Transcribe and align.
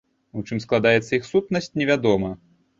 У 0.39 0.41
чым 0.47 0.61
складаецца 0.65 1.05
іх 1.19 1.29
сутнасць, 1.31 1.71
невядома. 1.79 2.35